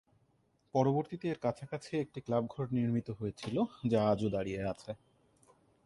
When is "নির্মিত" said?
2.77-3.07